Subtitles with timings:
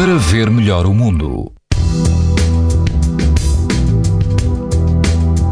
[0.00, 1.52] para ver melhor o mundo.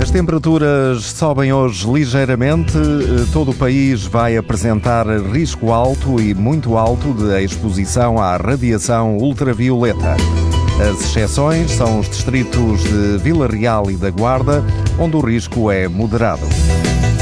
[0.01, 2.73] As temperaturas sobem hoje ligeiramente.
[3.31, 10.17] Todo o país vai apresentar risco alto e muito alto de exposição à radiação ultravioleta.
[10.81, 14.65] As exceções são os distritos de Vila Real e da Guarda,
[14.99, 16.47] onde o risco é moderado.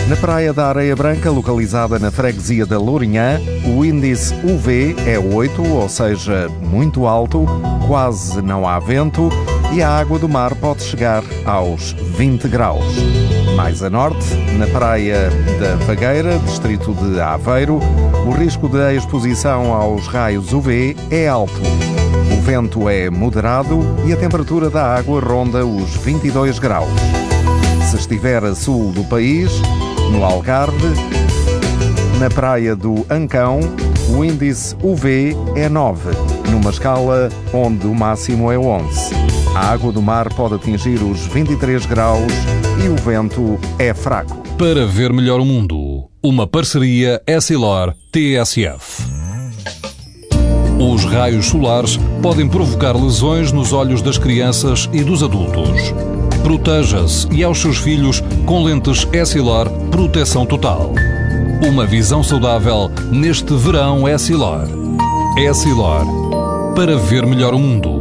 [0.08, 5.66] Na Praia da Areia Branca, localizada na freguesia da Lourinhã, o índice UV é 8,
[5.66, 7.44] ou seja, muito alto,
[7.88, 9.28] quase não há vento
[9.72, 12.84] e a água do mar pode chegar aos 20 graus.
[13.56, 15.28] Mais a norte, na Praia
[15.58, 17.80] da Vagueira, distrito de Aveiro,
[18.24, 21.60] o risco de exposição aos raios UV é alto.
[22.32, 26.88] O vento é moderado e a temperatura da água ronda os 22 graus.
[27.86, 29.48] Se estiver a sul do país,
[30.10, 30.88] no Algarve,
[32.18, 33.60] na praia do Ancão,
[34.10, 36.10] o índice UV é 9,
[36.50, 39.14] numa escala onde o máximo é 11.
[39.54, 42.32] A água do mar pode atingir os 23 graus
[42.84, 44.36] e o vento é fraco.
[44.58, 49.04] Para ver melhor o mundo, uma parceria Essilor-TSF.
[50.78, 55.94] Os raios solares podem provocar lesões nos olhos das crianças e dos adultos.
[56.46, 60.92] Proteja-se e aos seus filhos com lentes Essilor Proteção Total.
[61.68, 64.68] Uma visão saudável neste verão Essilor.
[65.36, 66.06] Essilor.
[66.76, 67.95] Para ver melhor o mundo.